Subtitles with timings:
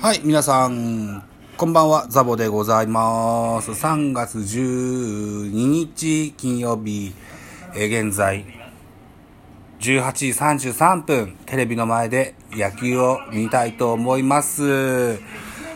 [0.00, 1.22] はい、皆さん、
[1.58, 3.72] こんばんは、ザボでございます。
[3.72, 7.12] 3月12日金曜日、
[7.74, 8.46] え現在、
[9.80, 10.28] 18時
[10.68, 15.18] 33分、テレビの前で野球を見たいと思います。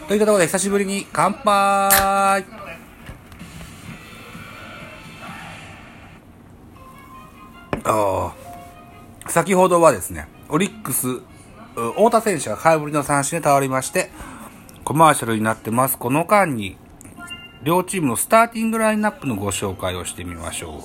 [0.09, 11.21] といったところで久しぶりに乾杯あー先ほどはですね、オリックス、
[11.93, 14.11] 太田選手が空振りの三振で倒れまして、
[14.85, 15.97] コマーシャルになってます。
[15.97, 16.77] この間に、
[17.63, 20.81] 両チームのスターティングラインナップのご紹介をしてみましょう。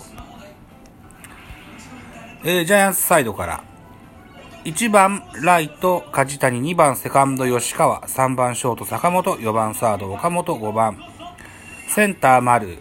[2.44, 3.64] えージャイアンツサイドから、
[4.66, 10.98] 1番ライト梶谷、2番セカンド吉川、3番ショート坂本、4番サード岡本、5番
[11.88, 12.78] センター丸、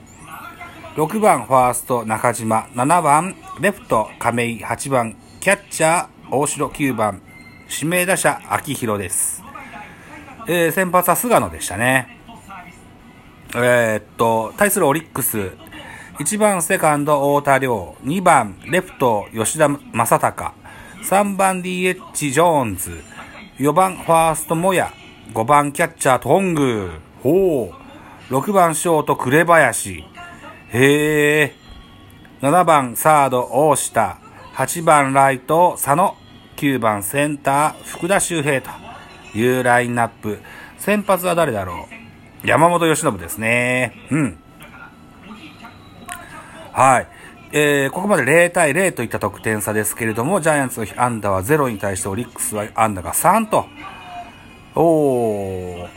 [0.97, 7.21] 6番ファースト中島、7番レフト亀井、8番キャッチャー大城、9番
[7.75, 9.43] 指名打者秋広です。
[10.47, 12.21] えー先発は菅野でしたね。
[13.57, 15.53] えーっと、対するオリックス、
[16.19, 20.55] 1番セカンド太田亮、2番レフト吉田正尚、
[21.03, 23.03] 3番 DH ジョーンズ、
[23.59, 24.93] 4番ファーストモヤ、
[25.33, 26.91] 5番キャッチャートング、
[27.23, 27.73] ほ
[28.31, 30.05] う、6番ショート紅林、
[30.73, 31.55] へえ、
[32.41, 34.19] 7番サード大下、
[34.55, 36.17] 8番ライト佐野、
[36.65, 38.71] 9番センター福田周平と
[39.35, 40.39] いうラインナップ。
[40.79, 41.87] 先発は誰だろ
[42.43, 42.47] う？
[42.47, 43.93] 山本由伸ですね。
[44.11, 44.39] うん。
[46.73, 47.09] はい。
[47.53, 53.67] えー、ここまで0対0といった得点差ですけれども、ジャイアンツの安打は0に対してオリックスは安打が3と。
[54.75, 55.89] おー。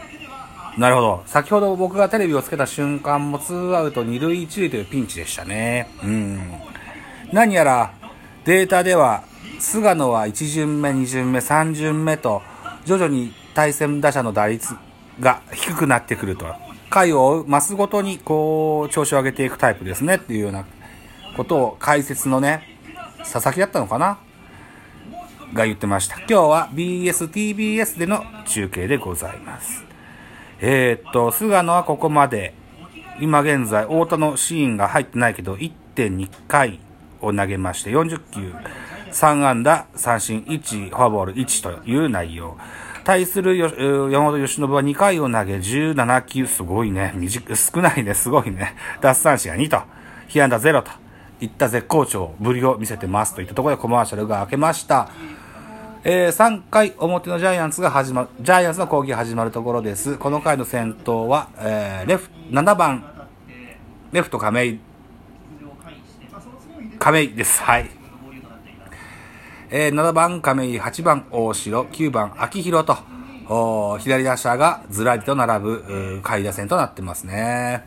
[0.77, 1.23] なるほど。
[1.27, 5.89] 先ほど僕がテレビをつけた瞬間も2アウト2塁1塁というピンチでしたね。
[6.03, 6.41] うん。
[7.31, 7.93] 何やら
[8.43, 9.23] データでは
[9.59, 12.41] 菅野は1巡目、2巡目、3巡目と
[12.85, 14.75] 徐々に対戦打者の打率
[15.19, 16.45] が低くなってくると。
[16.89, 20.65] 回を追う、増すごとにこう調子を上げていくタイプですねっていうような
[21.35, 22.63] ことを解説のね、
[23.19, 24.19] 佐々木だったのかな？
[25.53, 26.17] が言ってました。
[26.17, 29.85] 今日は BS、TBS での中継でございます。
[30.59, 32.53] えーっと、菅野はここまで、
[33.19, 36.79] 今現在、太田のシーンが入ってないけど、1.2回
[37.21, 38.53] を投げまして、40球、
[39.11, 42.57] 3安打、三振1、フォアボール1という内容。
[43.03, 48.75] 対するよ山本由伸は2回を投げ、17球、すごいね、短少ないね、すごいね。
[48.99, 49.81] 奪三振が2と、
[50.27, 50.91] 被安打0と、
[51.39, 55.09] いった絶好調ぶりを見せてますといったところでコマーシャルが明けました。
[56.03, 60.17] えー3回表のジャイアンツが始まる、ジャイアンツの攻撃が始まるところです。
[60.17, 63.03] この回の先頭は、えーレフ、7番、
[64.11, 64.79] レフト亀井、
[66.99, 67.61] 亀井です。
[67.61, 67.96] はい。
[69.69, 77.83] えー7番亀井、8番大城、9番秋広と、左打者がずらりと並ぶ、下位打線となってますね。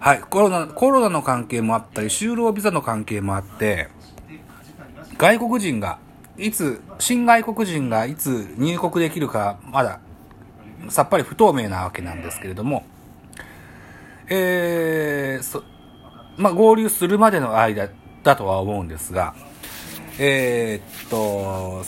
[0.00, 3.90] はい、コロナ、コロナの関係もあったり、就労ビザの関係もあって、
[5.18, 6.00] 外国人が、
[6.36, 10.00] いつ、新外国人がいつ入国できるか、まだ、
[10.88, 12.84] さっぱり不透明なわけなんですけれども、
[14.28, 15.62] えー、そ、
[16.36, 17.88] まあ、合流するまでの間
[18.22, 19.34] だとは思うんですが、
[20.18, 21.84] えーっと、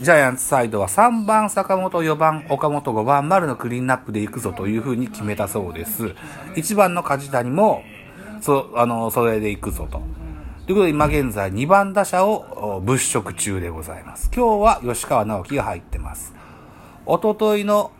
[0.00, 6.14] ジャイアンツサイドは3番坂本、4番岡本、5番丸のクリーンナップで行くぞというふうに決めたそうです。
[6.54, 7.82] 1番の梶谷も、
[8.40, 10.00] そ、あの、それで行くぞと。
[10.66, 14.30] ということで今現在2番打者を物色中でございます。
[14.34, 16.34] 今日は吉川直樹が入ってます。
[17.06, 17.90] おとといの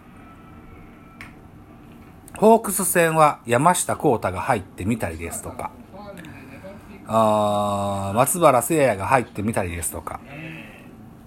[2.38, 5.72] ホークス戦は山下幸太が入ってみたりですとか、
[7.08, 10.20] あ松原聖也が入ってみたりですとか、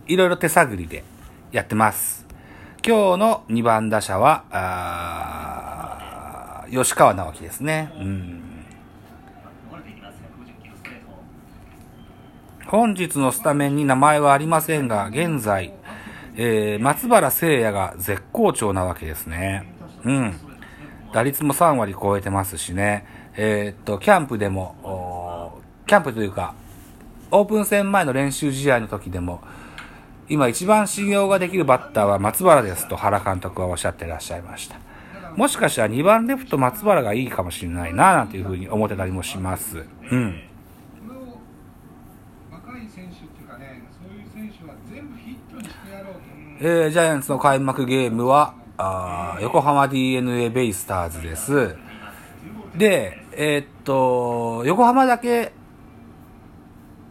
[0.07, 1.03] いろいろ手探りで
[1.51, 2.25] やってます。
[2.87, 4.45] 今日の2番打者は、
[6.71, 7.91] 吉川直樹ですね。
[7.99, 8.37] うん
[12.67, 15.73] 本日のスタメンに名前はありませんが、現在、
[16.37, 19.73] えー松原聖也が絶好調なわけですね。
[20.05, 20.50] うん。
[21.13, 23.05] 打率も3割超えてますしね。
[23.35, 25.53] えーっと、キャンプでも、
[25.85, 26.53] キャンプというか、
[27.31, 29.41] オープン戦前の練習試合の時でも、
[30.29, 34.77] 今一番信用ができるバッターは松原ですと原監督はおっしゃってらっしゃいました。
[35.35, 39.85] もしかしたら2番レフト松原がいいかもしれないな、なんていうふうに思ってたりもします。
[40.11, 40.41] うん。
[46.59, 51.75] えージャイアンツの開幕ゲームは、あー横浜 DNA ベイスターズです。
[52.75, 55.53] で、えーっと、横浜だけ、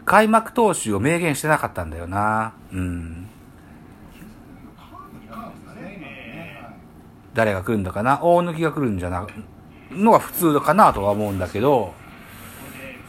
[0.04, 2.54] 開幕投手を明言してなかったんだよな。
[2.72, 3.28] うん。
[7.34, 8.18] 誰が来るんだかな？
[8.20, 9.24] 大抜が来るんじゃな、
[9.92, 11.94] のが普通かなとは思うんだけど、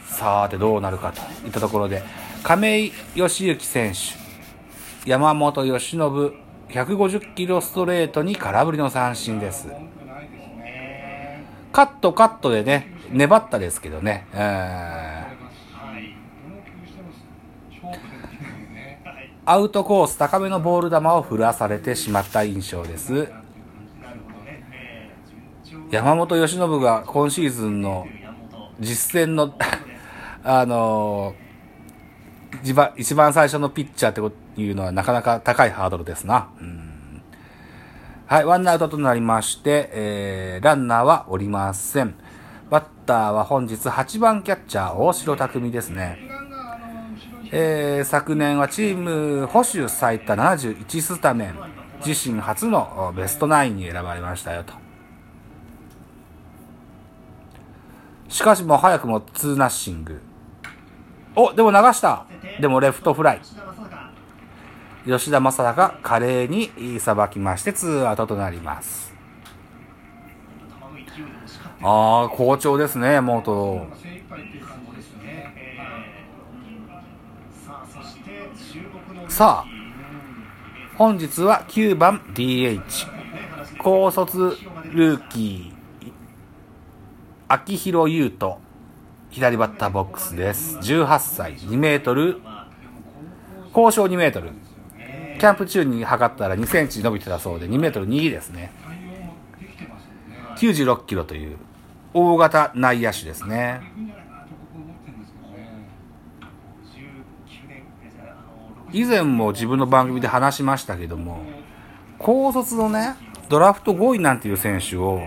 [0.06, 2.04] さーてどうなるかといったところで、
[2.44, 6.32] 亀井義行選手、山本由伸、
[6.72, 9.68] 150キロストレートに空振りの三振です。
[11.70, 14.26] カットカットでね、粘ったですけどね。
[19.44, 23.30] アウトコース高めのボール球を振らされてしまった印象です。
[25.90, 28.06] 山本由伸が今シーズンの
[28.80, 29.54] 実戦の、
[30.42, 36.48] あのー、一番最初のピッチャーってこというのはなかなか高いハードルですな。
[36.60, 36.92] うん
[38.32, 42.14] はい、ワンアウトとなりまして、えー、ランナーはおりません。
[42.70, 46.18] バッターは本日8番キャッチャー、大城匠ですね。
[47.50, 51.58] えー昨年はチーム捕手最多71スタメン、
[52.06, 54.72] 自身初のベストナインに選ばれましたよと。
[58.30, 60.22] しかしもう早くもツーナッシング。
[61.36, 62.24] お、でも流した。
[62.60, 63.40] でもレフトフライ。
[65.04, 69.12] 吉田正尚が華麗にさばきましてツーアウトとなります。
[70.72, 73.86] 球の勢いで押し勝ってあ、好調ですね、モート。
[79.28, 79.68] さあ、
[80.96, 82.80] 本日は9番 DH。
[83.78, 84.56] 高卒
[84.92, 86.12] ルーキー、
[87.48, 88.60] 秋広優斗、
[89.30, 90.78] 左バッターボックスです。
[90.78, 92.40] 18歳、2メートル、
[93.74, 94.52] 交渉2メートル。
[95.42, 98.70] キャンプ中に測ったら2センチ伸びてたそうで、2メートル2ですね。
[98.86, 100.94] 対応もできてますもんね。
[100.94, 101.56] 96キロという
[102.14, 103.80] 大型内野手ですね。
[103.82, 105.68] いくんじゃないかなと僕思ってるんですけどね。
[106.94, 108.34] 19年えーあ
[108.86, 111.40] の以前も自分の番組で話しましたけども、
[112.20, 113.16] 高卒のね、
[113.48, 115.22] ドラフト5位なんていう選手を、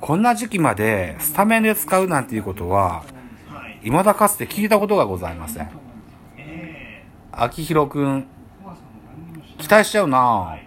[0.00, 3.02] こんな時期までスタメンで使うなんていうことは、
[3.50, 5.68] はい未だかつて聞いたことがございません。
[6.38, 8.26] え秋広くん、
[9.72, 10.58] 待しちゃうな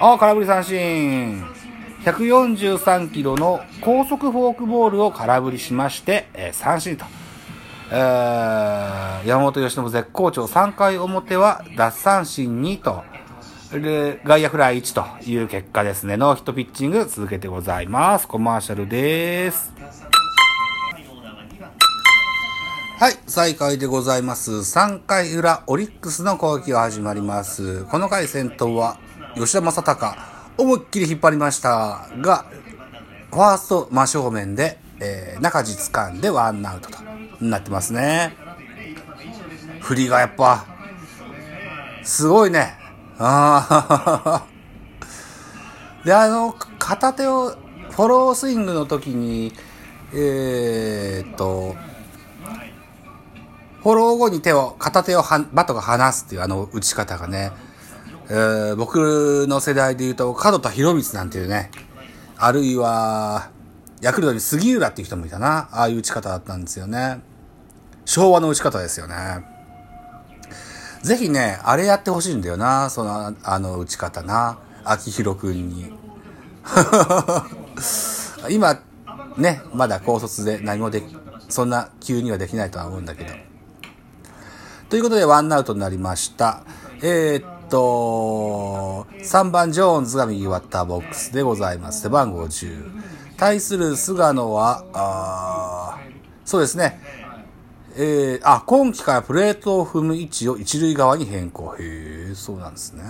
[0.00, 1.44] あ、空振り三振。
[2.04, 7.04] 143キロの高速フォークボールを空振りしまして、えー三振と。
[7.90, 13.02] えー山本由伸絶好調3回表は奪三振2と、
[13.72, 16.16] で外野フライ1という結果ですね。
[16.16, 18.26] ノーヒットピッチング続けてございます。
[18.26, 19.73] コマーシャルです。
[23.04, 24.50] はい、再開でございます。
[24.50, 27.84] 3回裏、オリックスの攻撃が始まります。
[27.84, 28.98] この回先頭は、
[29.34, 30.16] 吉田正尚、
[30.56, 32.46] 思いっきり引っ張りましたが、
[33.30, 36.96] ファースト真正面で、えー、中地掴んでワンアウトと
[37.42, 38.38] なってますね。
[39.82, 40.64] 振りがやっぱ、
[42.04, 42.72] すごいね。
[43.18, 47.50] あーで、あの、片手を、
[47.90, 49.52] フォロースイングの時に、
[50.14, 51.76] えーっと、
[53.84, 57.52] フォロー後に手を、片手をはバットが離すっていうあの打ち方がね、
[58.30, 61.70] えー僕の世代で言うと、門田博光なんていうね、
[62.38, 63.50] あるいは、
[64.00, 67.20] ヤクルトに杉浦っていう人もいたな、ああいう打ち方だったんですよね。
[68.06, 69.44] 昭和の打ち方ですよね。
[71.02, 75.94] ぜひね、あれやってほしいんだよな、その、あの打ち方な、秋広くんに。
[78.48, 78.80] 今、
[79.36, 81.16] ね、まだ高卒で何もでき、
[81.50, 83.53] そんな急にはできないとは思うんだけど。
[84.88, 86.62] ということで、ワンアウトになりました。
[87.02, 92.02] えーっと、3番ジョーンズが右バッターボックスでございます。
[92.02, 93.02] 背番号10。
[93.36, 95.98] 対する菅野は、あ
[96.44, 97.00] そうですね。
[97.96, 101.74] えー、あ、今季からプレートを踏む位置を一塁側に変更。
[101.78, 103.02] へえ、そうなんですね。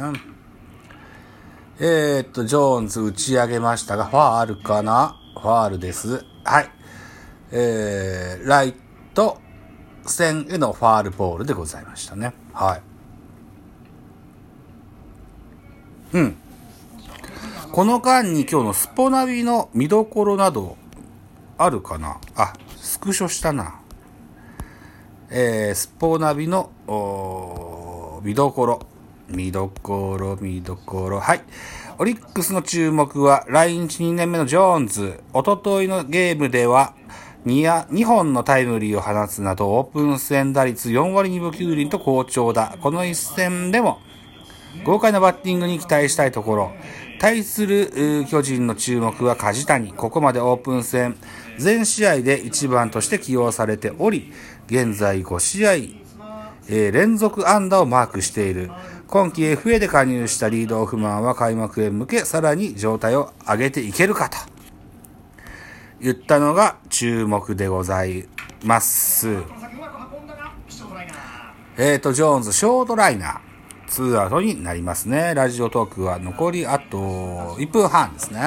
[1.80, 5.16] えー、っと、ジョーンズ打ち上げましたが、ファールかな？
[5.34, 6.24] ファールです。
[6.44, 6.70] はい。
[7.50, 8.74] えー、ライ
[9.14, 9.38] ト
[10.06, 12.32] 線へのファールボールでございましたね。
[12.52, 12.82] はい。
[16.16, 16.37] うん。
[17.73, 20.76] この間に今日のスポナビの見どころなど
[21.58, 22.18] あるかな？
[22.37, 23.80] あ、スクショしたな。
[25.30, 26.70] えー、スポナビの、
[28.23, 28.80] 見どころ。
[29.28, 31.18] 見どころ、見どころ。
[31.18, 31.42] はい。
[31.99, 35.20] オリックスの注目は、来日2年目のジョーンズ。
[35.32, 36.94] おとといのゲームでは、
[37.46, 42.76] 2, や2本のタイムリーを放つなど、オープン戦打率4割2分9厘と好調だ。
[42.80, 43.98] この一戦でも、
[44.84, 46.72] 豪快なバッティングに期待したいところ。
[47.20, 49.92] 対する巨人の注目は梶谷。
[49.92, 51.16] ここまでオープン戦、
[51.58, 54.32] 全試合で1番として起用されており、
[54.66, 55.72] 現在5試合、
[56.68, 58.70] えー、連続安打をマークしている。
[59.06, 64.53] 今季 FA で加入したリードオフマンは開幕へ向け、さらに状態を上げていけるかと。
[66.04, 68.28] 言ったのが注目でござい
[68.62, 69.26] ます。
[71.78, 73.40] えっ、ー、と、ジョーンズ、ショートライナー。
[73.87, 75.32] ツーアウトになりますね。
[75.34, 78.40] ラジオトークは残りあと1分半ですね。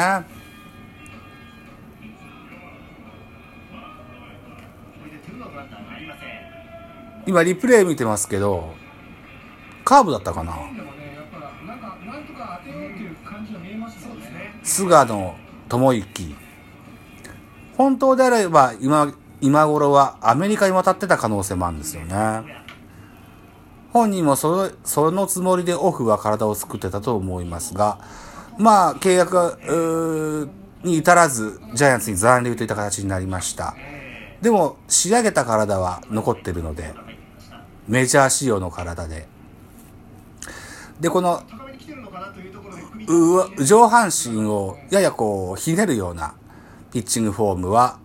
[7.26, 8.76] 今リプレイ見てますけど、
[9.84, 10.54] カーブだったかな？
[14.64, 15.36] 菅野
[15.70, 16.47] 智之。
[17.77, 22.65] 本当であれば今、今頃はアメリカに渡ってた可能性もあるんですよね。
[23.93, 28.00] 本人もそのそのつもりでオフは体を作ってたと思いますが、
[28.57, 30.50] まあ、契約
[30.84, 33.75] に至らず、ジャイアンツに残留といった形になりました。
[34.41, 36.93] でも、仕上げた体は残ってるので、
[37.88, 39.27] メジャー仕様の体で。
[41.00, 41.43] で、この、
[43.63, 46.34] 上半身をややこう、ひねるような
[46.91, 48.00] ピッチングフォームは、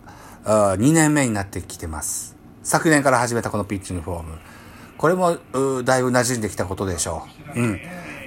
[0.44, 2.36] 2年目になってきてます。
[2.62, 4.38] 昨年から始めたこのピッチングフォーム。
[4.98, 5.38] これも、
[5.84, 7.60] だいぶ馴染んできたことでしょう。
[7.60, 7.80] うん。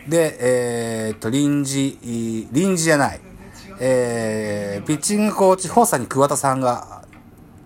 [0.07, 3.19] で、えー、っと、臨時、臨時じゃない。
[3.79, 7.03] えー、ピッチングコーチ、補佐に桑田さんが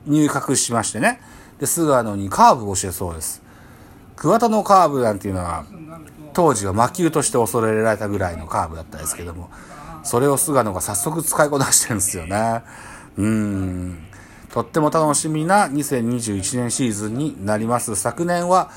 [0.05, 1.21] 入閣しましてね。
[1.59, 3.41] で、菅野にカーブを教えそうです。
[4.15, 5.65] 桑田のカーブなんていうのは、
[6.33, 9.49] 当時は魔球として恐れられたぐらいのカーブだったですけども、
[10.03, 12.61] それを菅野が早速使いこなしてるんですよね。
[13.17, 13.97] うん。
[14.51, 17.95] とっても楽しみな2021年シーズンになります。
[17.95, 18.71] 昨年は、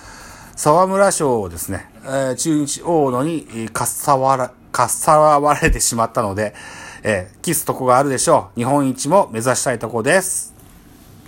[0.57, 6.55] 沢村賞をですね、えー、中日大野にかっさわら、かっさわれてしまったので、
[7.03, 8.59] えー、キスとこがあるでしょう。
[8.59, 10.52] 日本一も目指したいとこです。